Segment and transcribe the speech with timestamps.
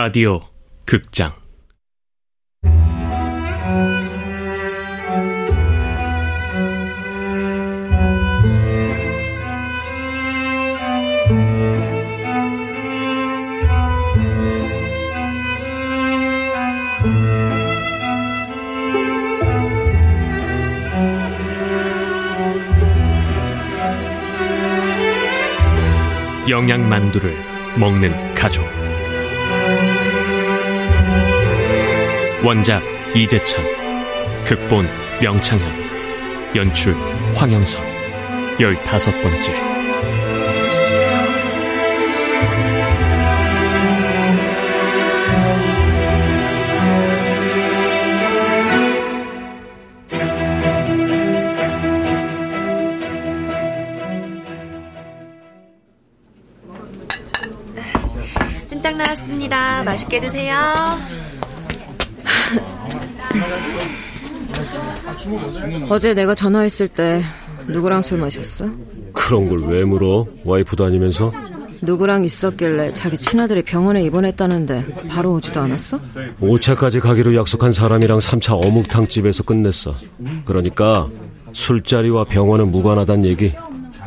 [0.00, 0.40] 라디오
[0.86, 1.32] 극장.
[26.48, 27.36] 영양만두를
[27.80, 28.77] 먹는 가족
[32.48, 32.82] 원작
[33.14, 33.62] 이재찬
[34.46, 34.88] 극본
[35.20, 35.70] 명창현
[36.56, 36.94] 연출
[37.34, 37.84] 황영선
[38.58, 39.52] 열다섯 번째
[58.68, 59.82] 찜닭 나왔습니다.
[59.84, 61.17] 맛있게 드세요.
[65.88, 67.22] 어제 내가 전화했을 때
[67.66, 68.66] 누구랑 술 마셨어?
[69.12, 70.26] 그런 걸 왜 물어?
[70.44, 71.32] 와이프도 아니면서?
[71.80, 75.98] 누구랑 있었길래 자기 친아들이 병원에 입원했다는데 바로 오지도 않았어?
[76.40, 79.94] 5차까지 가기로 약속한 사람이랑 3차 어묵탕집에서 끝냈어.
[80.44, 81.08] 그러니까
[81.52, 83.54] 술자리와 병원은 무관하단 얘기.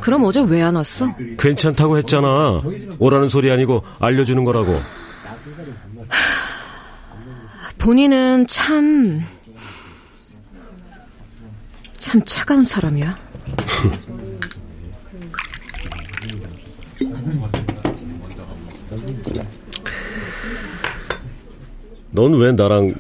[0.02, 1.16] 그럼 어제 왜 안 왔어?
[1.38, 2.62] 괜찮다고 했잖아.
[3.00, 4.80] 오라는 소리 아니고 알려주는 거라고.
[7.82, 9.22] 본인은 참...
[11.98, 13.18] 참 차가운 사람이야.
[22.12, 22.94] 넌 왜 나랑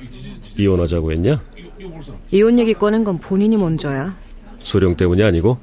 [0.57, 1.43] 이혼하자고 했냐?
[2.31, 4.15] 이혼 얘기 꺼낸 건 본인이 먼저야.
[4.63, 5.59] 소령 때문이 아니고?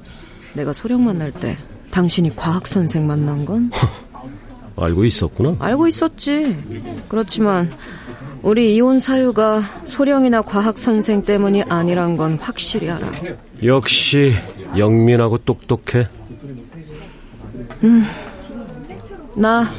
[0.53, 1.57] 내가 소령 만날 때
[1.91, 3.69] 당신이 과학 선생 만난 건
[4.77, 5.57] 알고 있었구나.
[5.59, 6.55] 알고 있었지.
[7.09, 7.69] 그렇지만
[8.41, 13.11] 우리 이혼 사유가 소령이나 과학 선생 때문이 아니란 건 확실히 알아.
[13.63, 14.33] 역시
[14.77, 16.07] 영민하고 똑똑해.
[17.83, 18.05] 음,
[19.35, 19.69] 나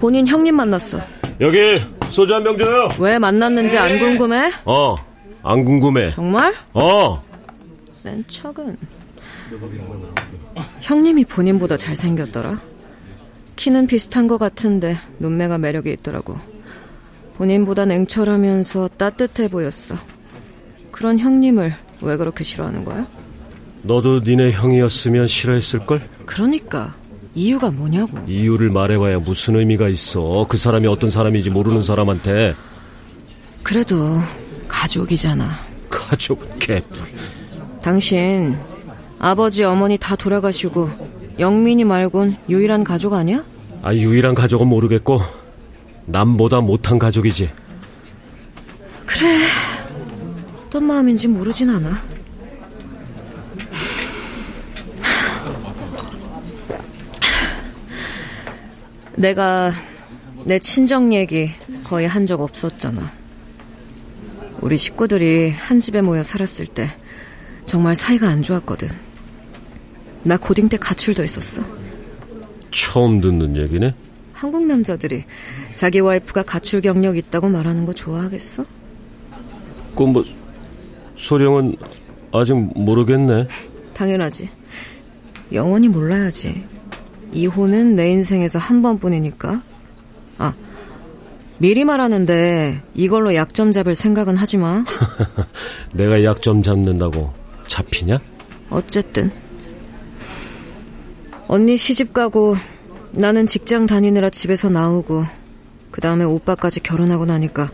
[0.00, 1.00] 본인 형님 만났어.
[1.40, 1.74] 여기
[2.10, 2.88] 소주 한 병 줘요.
[3.00, 4.50] 왜 만났는지 안 궁금해?
[4.64, 4.94] 어,
[5.42, 6.10] 안 궁금해.
[6.10, 6.54] 정말?
[6.72, 7.22] 어.
[7.90, 8.76] 센 척은.
[10.80, 12.60] 형님이 본인보다 잘생겼더라.
[13.56, 16.36] 키는 비슷한 것 같은데 눈매가 매력이 있더라고.
[17.38, 19.94] 본인보다 냉철하면서 따뜻해 보였어.
[20.90, 21.72] 그런 형님을
[22.02, 23.06] 왜 그렇게 싫어하는 거야?
[23.82, 26.02] 너도 니네 형이었으면 싫어했을걸?
[26.26, 26.94] 그러니까
[27.34, 28.18] 이유가 뭐냐고.
[28.26, 30.46] 이유를 말해봐야 무슨 의미가 있어.
[30.48, 32.54] 그 사람이 어떤 사람인지 모르는 사람한테.
[33.62, 34.18] 그래도
[34.66, 35.48] 가족이잖아.
[35.88, 36.98] 가족은 개뿔.
[37.80, 38.56] 당신
[39.20, 40.90] 아버지 어머니 다 돌아가시고
[41.38, 43.44] 영민이 말곤 유일한 가족 아니야?
[43.82, 45.20] 아 유일한 가족은 모르겠고
[46.08, 47.50] 남보다 못한 가족이지.
[49.06, 49.44] 그래.
[50.66, 52.02] 어떤 마음인지 모르진 않아.
[59.16, 59.72] 내가
[60.44, 61.50] 내 친정 얘기
[61.84, 63.10] 거의 한 적 없었잖아.
[64.60, 66.90] 우리 식구들이 한 집에 모여 살았을 때
[67.64, 68.88] 정말 사이가 안 좋았거든.
[70.24, 71.62] 나 고딩 때 가출도 했었어.
[72.70, 73.94] 처음 듣는 얘기네?
[74.38, 75.24] 한국 남자들이
[75.74, 78.64] 자기 와이프가 가출 경력 있다고 말하는 거 좋아하겠어?
[79.96, 80.24] 그뭐
[81.16, 81.74] 소령은
[82.32, 83.48] 아직 모르겠네.
[83.94, 84.48] 당연하지.
[85.52, 86.62] 영원히 몰라야지.
[87.32, 89.60] 이혼은 내 인생에서 한 번뿐이니까.
[90.38, 90.54] 아,
[91.58, 94.84] 미리 말하는데 이걸로 약점 잡을 생각은 하지 마.
[95.92, 97.32] 내가 약점 잡는다고
[97.66, 98.20] 잡히냐?
[98.70, 99.32] 어쨌든
[101.48, 102.54] 언니 시집 가고
[103.12, 105.24] 나는 직장 다니느라 집에서 나오고
[105.90, 107.70] 그 다음에 오빠까지 결혼하고 나니까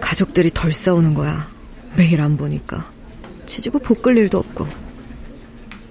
[0.00, 1.48] 가족들이 덜 싸우는 거야.
[1.96, 2.90] 매일 안 보니까
[3.46, 4.66] 치지고 볶을 일도 없고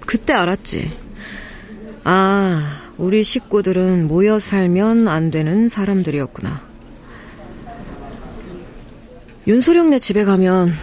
[0.06, 1.04] 그때 알았지.
[2.04, 6.62] 아, 우리 식구들은 모여 살면 안 되는 사람들이었구나.
[9.46, 10.74] 윤소령네 집에 가면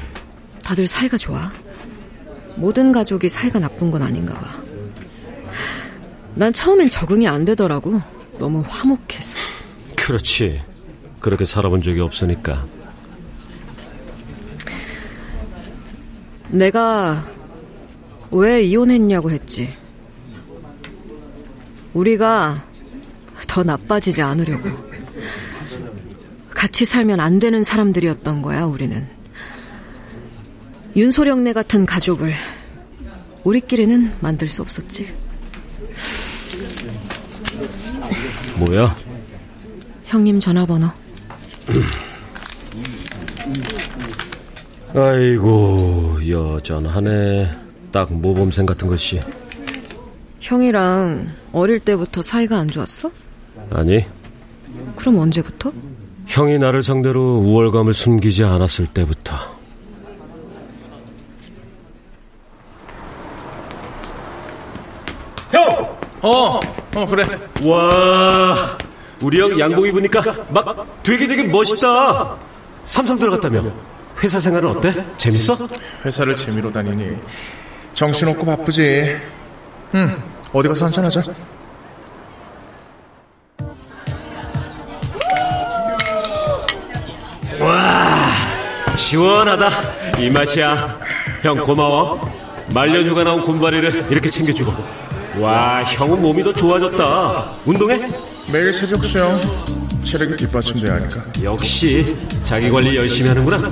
[0.63, 1.51] 다들 사이가 좋아.
[2.55, 4.60] 모든 가족이 사이가 나쁜 건 아닌가 봐.
[6.35, 8.01] 난 처음엔 적응이 안 되더라고.
[8.39, 9.35] 너무 화목해서.
[9.95, 10.61] 그렇지.
[11.19, 12.65] 그렇게 살아본 적이 없으니까.
[16.49, 17.23] 내가
[18.31, 19.73] 왜 이혼했냐고 했지.
[21.93, 22.63] 우리가
[23.47, 24.69] 더 나빠지지 않으려고.
[26.49, 29.07] 같이 살면 안 되는 사람들이었던 거야, 우리는.
[30.95, 32.33] 윤소령네 같은 가족을
[33.43, 35.13] 우리끼리는 만들 수 없었지.
[38.57, 38.95] 뭐야?
[40.05, 40.87] 형님 전화번호.
[44.93, 47.51] 아이고 여전하네.
[47.91, 49.19] 딱 모범생 같은 것이.
[50.39, 53.11] 형이랑 어릴 때부터 사이가 안 좋았어?
[53.69, 54.05] 아니.
[54.95, 55.71] 그럼 언제부터?
[56.27, 59.35] 형이 나를 상대로 우월감을 숨기지 않았을 때부터.
[65.51, 65.97] 형!
[66.21, 66.59] 어,
[66.95, 67.23] 어, 그래.
[67.63, 68.77] 와,
[69.21, 72.35] 우리 형 양복 입으니까 막 되게 되게 멋있다.
[72.83, 73.63] 삼성 들어갔다며.
[74.23, 75.05] 회사 생활은 어때?
[75.17, 75.55] 재밌어?
[76.05, 77.17] 회사를 재미로 다니니.
[77.93, 79.17] 정신없고 바쁘지.
[79.95, 80.23] 응,
[80.53, 81.23] 어디 가서 한잔하자.
[87.59, 88.31] 와,
[88.95, 90.19] 시원하다.
[90.19, 90.99] 이 맛이야.
[91.43, 92.19] 형 고마워.
[92.73, 94.73] 말년 휴가 나온 군바리를 이렇게 챙겨주고.
[95.39, 97.45] 와, 형은 몸이 더 좋아졌다.
[97.65, 97.99] 운동해?
[98.51, 99.39] 매일 새벽 수영.
[100.03, 101.23] 체력이 뒷받침돼야 하니까.
[101.43, 103.71] 역시 자기 관리 열심히 하는구나.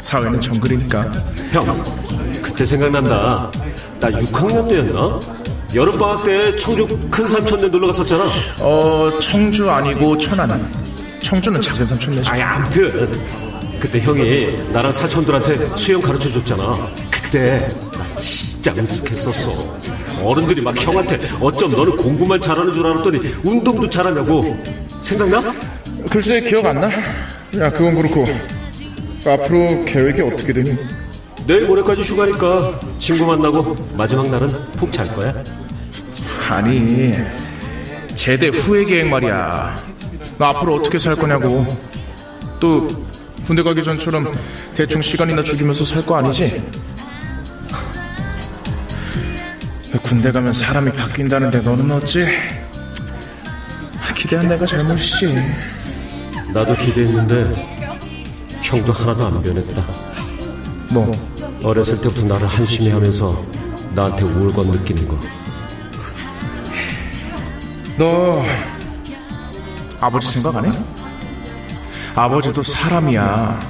[0.00, 1.10] 사회는 정글이니까.
[1.52, 1.84] 형,
[2.42, 3.50] 그때 생각난다.
[3.98, 5.20] 나 6학년 때였나?
[5.74, 8.24] 여름방학 때 청주 큰 삼촌네 놀러 갔었잖아.
[8.60, 10.70] 어, 청주 아니고 천안.
[11.22, 12.30] 청주는 작은 삼촌네지.
[12.30, 13.20] 아이, 암튼.
[13.80, 16.88] 그때 형이 나랑 사촌들한테 수영 가르쳐 줬잖아.
[17.10, 20.24] 그때 나 진짜 으쓱했었어.
[20.24, 24.56] 어른들이 막 형한테 어쩜 너는 공부만 잘하는 줄 알았더니 운동도 잘하냐고.
[25.00, 25.54] 생각나?
[26.10, 26.88] 글쎄, 기억 안 나?
[27.58, 28.24] 야, 그건 그렇고.
[29.24, 30.76] 앞으로 계획이 어떻게 되니?
[31.46, 35.34] 내일 모레까지 휴가니까 친구 만나고 마지막 날은 푹 잘 거야.
[36.50, 37.12] 아니,
[38.14, 39.76] 제대 후의 계획 말이야.
[40.38, 41.66] 너 앞으로 어떻게 살 거냐고.
[42.60, 42.88] 또,
[43.46, 44.32] 군대 가기 전처럼
[44.74, 46.62] 대충 시간이나 죽이면서 살 거 아니지?
[50.02, 52.26] 군대 가면 사람이 바뀐다는데 너는 어찌?
[54.14, 55.34] 기대한 내가 잘못이지.
[56.52, 57.98] 나도 기대했는데
[58.62, 59.82] 형도 하나도 안 변했다.
[60.90, 61.12] 뭐,
[61.62, 63.42] 어렸을 때부터 나를 한심해 하면서
[63.94, 65.16] 나한테 우울감 느끼는 거.
[67.96, 68.44] 너
[70.00, 70.78] 아버지 생각 안 해?
[72.14, 73.60] 아버지도 사람이야.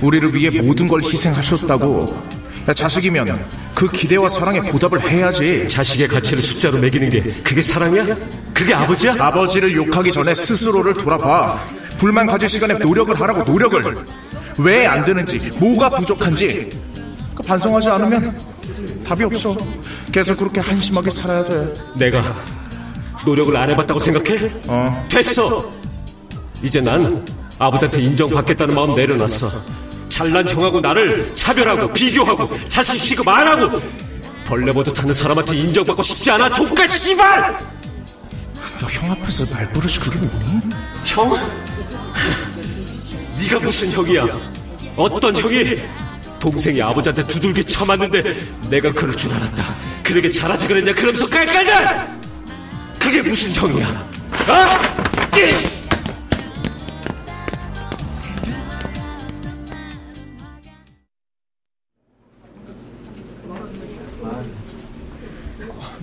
[0.00, 2.39] 우리를 위해 모든 걸 희생하셨다고.
[2.68, 5.66] 야, 자식이면 그 기대와 사랑에 보답을 해야지.
[5.68, 8.16] 자식의 가치를 숫자로 매기는 게 그게 사랑이야?
[8.52, 9.14] 그게 아버지야?
[9.18, 11.64] 아버지를 욕하기 전에 스스로를 돌아봐.
[11.98, 14.04] 불만 가질 시간에 노력을 하라고 노력을.
[14.58, 16.70] 왜 안 되는지, 뭐가 부족한지.
[17.34, 18.38] 그 반성하지 않으면
[19.06, 19.56] 답이 없어.
[20.12, 21.72] 계속 그렇게 한심하게 살아야 돼.
[21.96, 22.22] 내가
[23.24, 24.50] 노력을 안 해봤다고 생각해?
[24.66, 25.06] 어.
[25.10, 25.72] 됐어!
[26.62, 27.24] 이제 난
[27.58, 29.50] 아버지한테 인정받겠다는 마음 내려놨어.
[30.10, 33.80] 잘난 형하고 나를 차별하고 비교하고 자신 취급 안 하고
[34.44, 37.58] 벌레 보듯 하는 사람한테 인정받고 싶지 않아 조카 씨발!
[38.80, 40.60] 너 형 앞에서 말버릇이 그게 뭐니?
[41.04, 41.36] 형?
[43.40, 44.26] 네가 무슨 형이야?
[44.96, 45.74] 어떤 형이?
[46.38, 48.22] 동생이 아버지한테 두들겨 쳐맞는데
[48.70, 49.76] 내가 그럴 줄 알았다.
[50.02, 50.92] 그러게 잘하지 그랬냐?
[50.92, 52.18] 그러면서 깔깔냐?
[52.98, 54.08] 그게 무슨 형이야?
[54.48, 54.80] 아?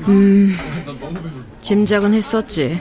[0.08, 0.54] 이!
[1.62, 2.80] 짐작은 했었지.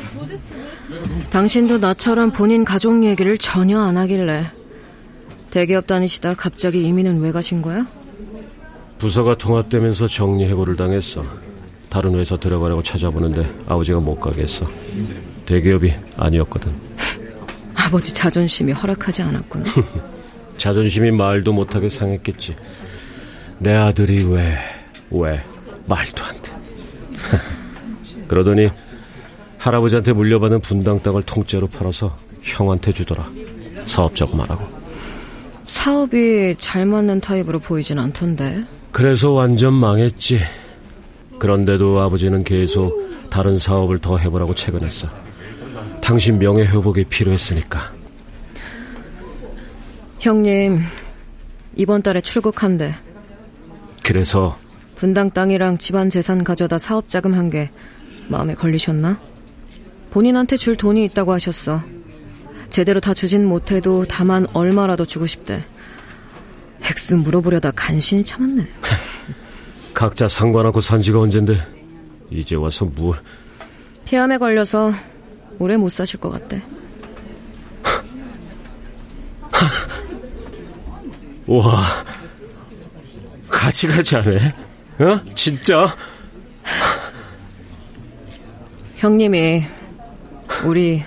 [1.30, 4.50] 당신도 나처럼 본인 가족 얘기를 전혀 안 하길래.
[5.50, 7.87] 대기업 다니시다 갑자기 이민은 왜 가신 거야?
[8.99, 11.25] 부서가 통합되면서 정리해고를 당했어.
[11.88, 14.68] 다른 회사 들어가려고 찾아보는데 아버지가 못 가겠어.
[15.47, 16.73] 대기업이 아니었거든.
[17.75, 19.64] 아버지 자존심이 허락하지 않았구나.
[20.56, 22.56] 자존심이 말도 못하게 상했겠지.
[23.59, 24.59] 내 아들이 왜,
[25.11, 25.42] 왜,
[25.87, 26.55] 말도 안 돼.
[28.28, 28.71] 그러더니
[29.59, 33.28] 할아버지한테 물려받은 분당 땅을 통째로 팔아서 형한테 주더라.
[33.87, 34.66] 사업자고 말하고.
[35.66, 38.64] 사업이 잘 맞는 타입으로 보이진 않던데.
[38.92, 40.40] 그래서 완전 망했지.
[41.38, 45.09] 그런데도 아버지는 계속 다른 사업을 더 해보라고 채근했어.
[46.00, 47.92] 당신 명예 회복이 필요했으니까.
[50.21, 50.80] 형님,
[51.75, 52.95] 이번 달에 출국한대.
[54.02, 54.56] 그래서
[54.95, 57.71] 분당 땅이랑 집안 재산 가져다 사업 자금 한 게
[58.28, 59.18] 마음에 걸리셨나?
[60.11, 61.83] 본인한테 줄 돈이 있다고 하셨어.
[62.71, 65.64] 제대로 다 주진 못해도 다만 얼마라도 주고 싶대.
[66.83, 68.66] 액수 물어보려다 간신히 참았네.
[69.95, 71.59] 각자 상관하고 산 지가 언젠데
[72.30, 73.18] 이제 와서 뭘
[74.04, 74.92] 폐암에 걸려서
[75.59, 76.62] 오래 못 사실 것 같대.
[81.47, 82.04] 와
[83.49, 84.52] 같이 가지 않네
[84.99, 85.21] 어?
[85.35, 85.97] 진짜?
[89.06, 89.62] 형님이
[90.64, 91.04] 우리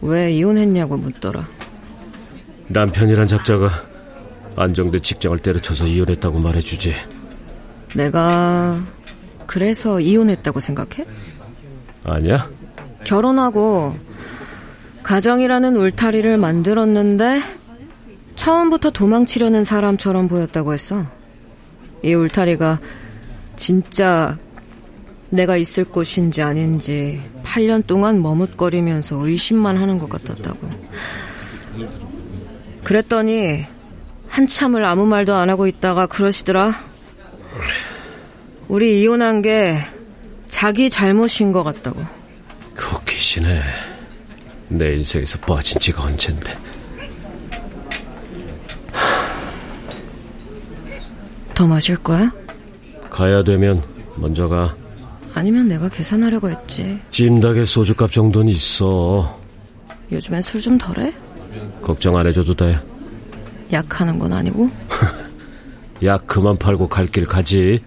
[0.00, 1.46] 왜 이혼했냐고 묻더라.
[2.68, 3.70] 남편이란 잡자가
[4.56, 6.94] 안정된 직장을 때려쳐서 이혼했다고 말해주지.
[7.94, 8.80] 내가
[9.46, 11.04] 그래서 이혼했다고 생각해?
[12.04, 12.48] 아니야?
[13.04, 13.94] 결혼하고
[15.02, 17.42] 가정이라는 울타리를 만들었는데
[18.36, 21.04] 처음부터 도망치려는 사람처럼 보였다고 했어.
[22.02, 22.80] 이 울타리가
[23.56, 24.38] 진짜
[25.30, 30.58] 내가 있을 곳인지 아닌지 8년 동안 머뭇거리면서 의심만 하는 것 같았다고.
[32.84, 33.64] 그랬더니
[34.28, 36.74] 한참을 아무 말도 안 하고 있다가 그러시더라.
[38.68, 39.78] 우리 이혼한 게
[40.48, 42.00] 자기 잘못인 것 같다고.
[42.94, 43.60] 웃기시네.
[44.68, 46.56] 내 인생에서 빠진 지가 언젠데.
[51.54, 52.30] 더 마실 거야?
[53.10, 53.82] 가야 되면
[54.16, 54.74] 먼저 가.
[55.36, 56.98] 아니면 내가 계산하려고 했지.
[57.10, 59.38] 찜닭에 소주값 정도는 있어.
[60.10, 61.12] 요즘엔 술 좀 덜해?
[61.82, 62.78] 걱정 안 해줘도 돼.
[63.70, 64.70] 약하는 건 아니고?
[66.04, 67.82] 약 그만 팔고 갈 길 가지.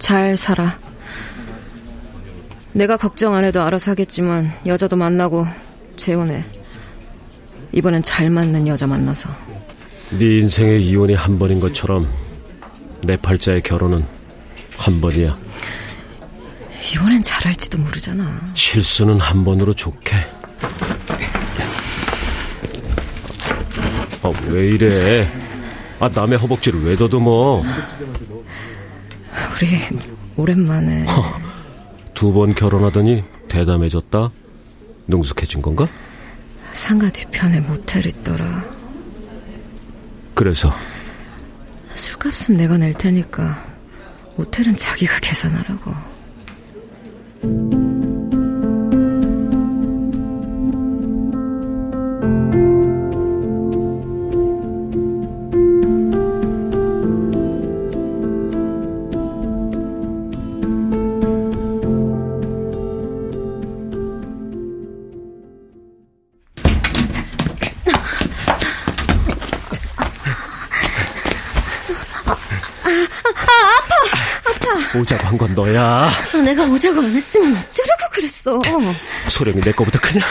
[0.00, 0.76] 잘 살아.
[2.72, 5.46] 내가 걱정 안 해도 알아서 하겠지만 여자도 만나고
[5.96, 6.44] 재혼해.
[7.72, 9.28] 이번엔 잘 맞는 여자 만나서.
[10.18, 12.08] 네 인생의 이혼이 한 번인 것처럼
[13.02, 14.04] 내 팔자의 결혼은
[14.76, 15.36] 한 번이야.
[16.94, 18.40] 이번엔 잘할지도 모르잖아.
[18.54, 20.16] 실수는 한 번으로 좋게.
[24.22, 25.28] 아, 왜 이래?
[26.00, 27.62] 아, 남의 허벅지를 왜 더듬어?
[29.54, 29.68] 우리
[30.36, 31.06] 오랜만에
[32.14, 34.30] 두 번 결혼하더니 대담해졌다?
[35.06, 35.86] 능숙해진 건가?
[36.72, 38.64] 상가 뒤편에 모텔 있더라.
[40.34, 40.72] 그래서
[42.18, 43.64] 술값은 내가 낼 테니까
[44.36, 45.94] 모텔은 자기가 계산하라고.
[74.94, 76.10] 오자고 한 건 너야.
[76.44, 78.60] 내가 오자고 안 했으면 어쩌라고 그랬어.
[79.28, 80.24] 소령이 내 거보다 크냐?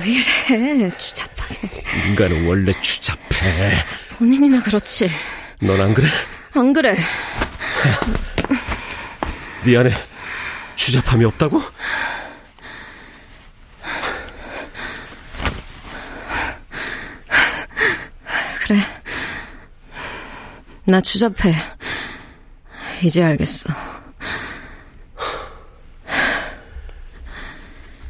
[0.00, 1.70] 왜 이래, 추잡하게.
[2.08, 3.76] 인간은 원래 추잡해.
[4.18, 5.10] 본인이나 그렇지.
[5.60, 6.08] 넌 안 그래?
[6.54, 6.96] 안 그래.
[9.64, 9.90] 네 안에
[10.76, 11.62] 추잡함이 없다고?
[18.66, 18.78] 그래.
[20.84, 21.54] 나 추잡해.
[23.02, 23.68] 이제 알겠어.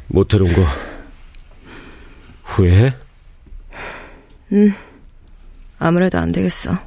[0.07, 0.61] 모텔 온 거
[2.43, 2.95] 후회해?
[5.77, 6.77] 아무래도 안 되겠어.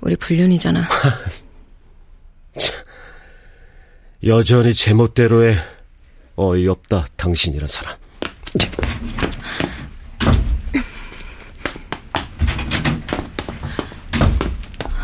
[0.00, 0.88] 우리 불륜이잖아.
[4.26, 5.56] 여전히 제멋대로의
[6.36, 7.94] 어이없다 당신이란 사람.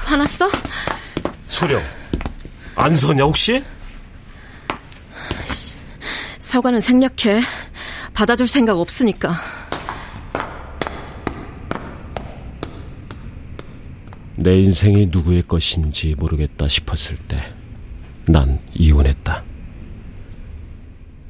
[0.07, 0.47] 화났어?
[1.65, 1.83] 소령
[2.77, 3.65] 안 서냐 혹시?
[6.39, 7.41] 사과는 생략해.
[8.13, 9.35] 받아줄 생각 없으니까.
[14.37, 17.41] 내 인생이 누구의 것인지 모르겠다 싶었을 때
[18.27, 19.43] 난 이혼했다.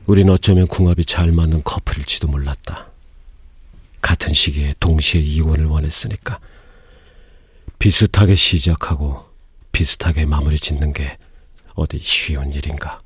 [0.07, 2.89] 우린 어쩌면 궁합이 잘 맞는 커플일지도 몰랐다.
[4.01, 6.39] 같은 시기에 동시에 이혼을 원했으니까
[7.79, 9.34] 비슷하게 시작하고
[9.75, 11.19] 비슷하게 마무리 짓는 게
[11.75, 13.03] 어디 쉬운 일인가.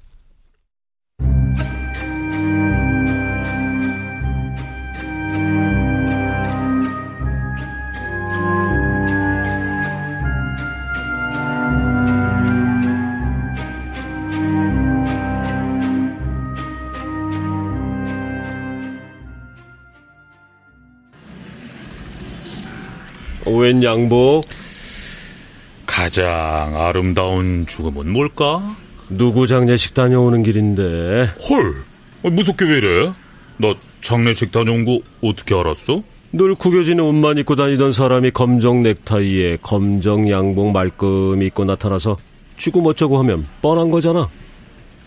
[23.47, 24.43] 웬 양복?
[25.99, 28.77] 가장 아름다운 죽음은 뭘까?
[29.09, 31.83] 누구 장례식 다녀오는 길인데 헐,
[32.23, 33.13] 어, 무섭게 왜 이래?
[33.57, 36.05] 나 장례식 다녀온 거 어떻게 알았어?
[36.31, 42.17] 늘 구겨지는 옷만 입고 다니던 사람이 검정 넥타이에 검정 양복 말끔히 입고 나타나서
[42.57, 44.29] 죽음 어쩌고 하면 뻔한 거잖아.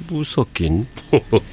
[0.10, 0.88] 무섭긴.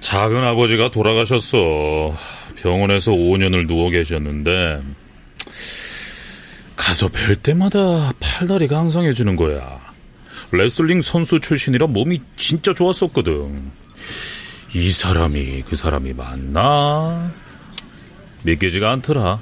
[0.00, 2.16] 작은 아버지가 돌아가셨어.
[2.56, 4.80] 병원에서 5년을 누워 계셨는데
[6.94, 9.80] 가서 뵐 때마다 팔다리가 항상해지는 거야.
[10.52, 13.72] 레슬링 선수 출신이라 몸이 진짜 좋았었거든.
[14.74, 17.32] 이 사람이 그 사람이 맞나?
[18.44, 19.40] 믿기지가 않더라.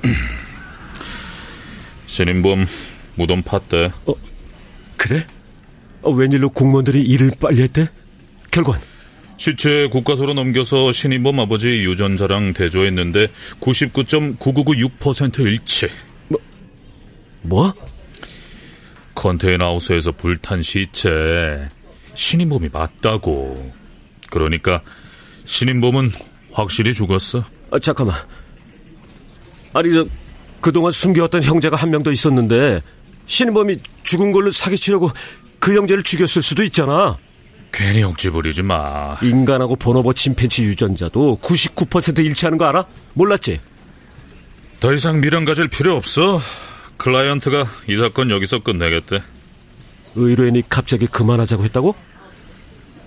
[2.06, 2.66] 신인범
[3.16, 3.92] 무덤 팠대.
[4.06, 4.14] 어,
[4.96, 5.26] 그래?
[6.00, 7.88] 어, 웬일로 공무원들이 일을 빨리 했대?
[8.50, 8.80] 결과는?
[9.36, 13.26] 시체 국가서로 넘겨서 신인범 아버지 유전자랑 대조했는데
[13.60, 15.88] 99.9996% 일치.
[17.42, 17.64] 뭐?
[17.64, 17.74] 뭐?
[19.14, 21.68] 컨테이너하우스에서 불탄 시체
[22.14, 23.72] 신인범이 맞다고.
[24.30, 24.80] 그러니까
[25.44, 26.12] 신인범은
[26.52, 27.44] 확실히 죽었어.
[27.70, 28.16] 아, 잠깐만.
[29.74, 30.06] 아니 저
[30.60, 32.80] 그동안 숨겨왔던 형제가 한 명 더 있었는데
[33.26, 35.10] 신인범이 죽은 걸로 사기치려고
[35.58, 37.16] 그 형제를 죽였을 수도 있잖아.
[37.72, 39.16] 괜히 억지 부리지 마.
[39.22, 42.86] 인간하고 보노보 침팬치 유전자도 99% 일치하는 거 알아?
[43.14, 43.60] 몰랐지?
[44.80, 46.40] 더 이상 미련 가질 필요 없어.
[46.98, 49.22] 클라이언트가 이 사건 여기서 끝내겠대.
[50.16, 51.94] 의뢰인이 갑자기 그만하자고 했다고?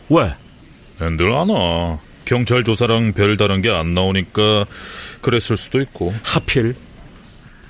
[0.10, 0.34] 왜?
[1.06, 2.00] 앤들 안 와.
[2.26, 4.66] 경찰 조사랑 별다른 게 안 나오니까
[5.22, 6.14] 그랬을 수도 있고.
[6.24, 6.76] 하필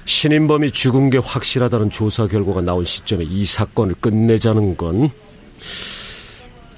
[0.06, 5.10] 신인범이 죽은 게 확실하다는 조사 결과가 나온 시점에 이 사건을 끝내자는 건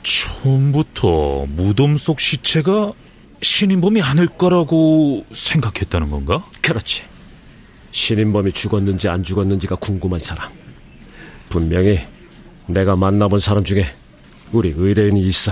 [0.04, 2.92] 처음부터 무덤 속 시체가
[3.42, 6.44] 신인범이 아닐 거라고 생각했다는 건가?
[6.62, 7.04] 그렇지.
[7.94, 10.52] 신인범이 죽었는지 안 죽었는지가 궁금한 사람.
[11.48, 12.00] 분명히
[12.68, 13.86] 내가 만나본 사람 중에
[14.52, 15.52] 우리 의뢰인이 있어.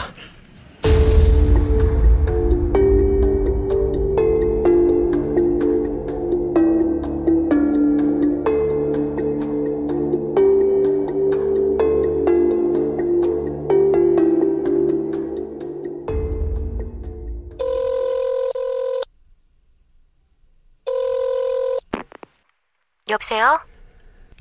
[23.32, 23.60] 여보세요?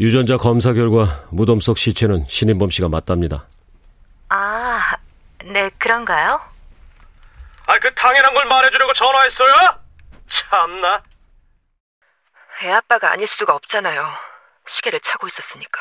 [0.00, 3.46] 유전자 검사 결과 무덤 속 시체는 신인범 씨가 맞답니다.
[4.28, 4.96] 아,
[5.44, 6.40] 네, 그런가요?
[7.66, 9.52] 아, 그 당연한 걸 말해주려고 전화했어요?
[10.28, 11.02] 참나.
[12.62, 14.04] 애 아빠가 아닐 수가 없잖아요.
[14.66, 15.80] 시계를 차고 있었으니까.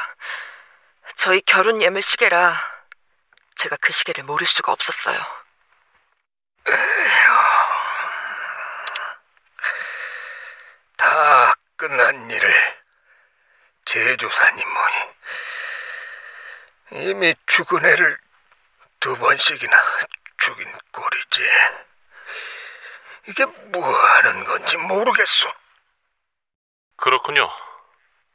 [1.18, 2.56] 저희 결혼 예물 시계라
[3.56, 5.20] 제가 그 시계를 모를 수가 없었어요.
[10.98, 12.69] 다 끝난 일을
[14.10, 14.96] 제조사님 뭐니
[17.06, 18.18] 이미 죽은 애를
[19.00, 19.78] 두 번씩이나
[20.38, 21.48] 죽인 꼴이지.
[23.28, 25.54] 이게 뭐 하는 건지 모르겠어.
[26.96, 27.52] 그렇군요.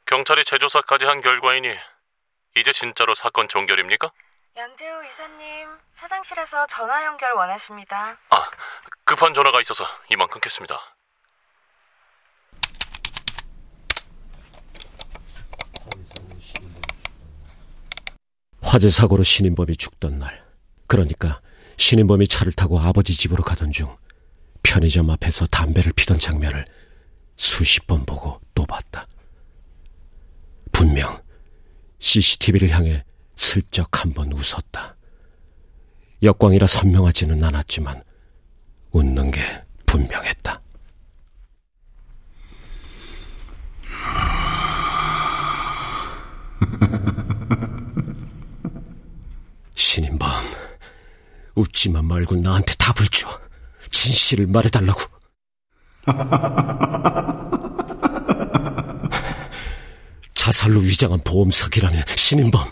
[0.05, 1.77] 경찰이 재조사까지 한 결과이니
[2.55, 4.09] 이제 진짜로 사건 종결입니까?
[4.55, 8.17] 양재우 이사님, 사장실에서 전화 연결 원하십니다.
[8.29, 8.51] 아,
[9.03, 10.94] 급한 전화가 있어서 이만 끊겠습니다.
[18.75, 20.43] 화재 사고로 신인범이 죽던 날.
[20.87, 21.39] 그러니까
[21.77, 23.87] 신인범이 차를 타고 아버지 집으로 가던 중
[24.63, 26.65] 편의점 앞에서 담배를 피던 장면을
[27.37, 29.07] 수십 번 보고 또 봤다.
[30.73, 31.21] 분명
[31.99, 33.05] CCTV를 향해
[33.37, 34.97] 슬쩍 한 번 웃었다.
[36.21, 38.03] 역광이라 선명하지는 않았지만
[38.91, 39.39] 웃는 게
[39.85, 40.61] 분명했다.
[49.95, 50.29] 신인범,
[51.55, 53.29] 웃지만 말고 나한테 답을 줘.
[53.89, 54.99] 진실을 말해달라고.
[60.33, 62.69] 자살로 위장한 보험 사기라면 신인범,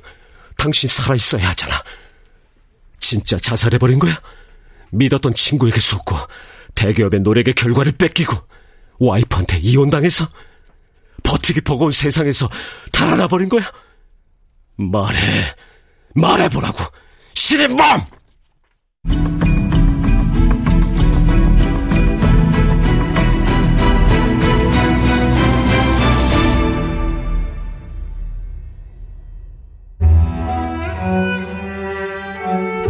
[0.57, 1.81] 당신 살아있어야 하잖아.
[2.99, 4.21] 진짜 자살해버린 거야?
[4.91, 6.17] 믿었던 친구에게 쏟고
[6.75, 8.35] 대기업의 노력의 결과를 뺏기고
[8.99, 10.27] 와이프한테 이혼당해서
[11.23, 12.49] 버티기 버거운 세상에서
[12.91, 13.71] 달아나 버린 거야?
[14.75, 15.55] 말해.
[16.15, 16.83] 말해보라고,
[17.35, 18.05] 신인범!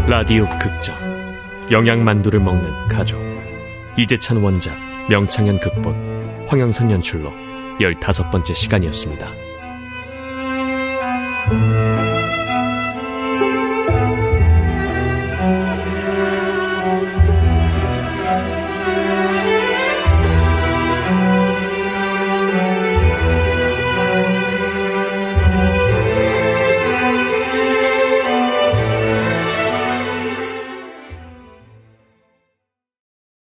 [0.07, 0.95] 라디오 극장
[1.71, 3.19] 영양만두를 먹는 가족
[3.97, 4.77] 이재찬 원작
[5.09, 7.31] 명창현 극본 황영선 연출로
[7.81, 9.52] 열다섯 번째 시간이었습니다.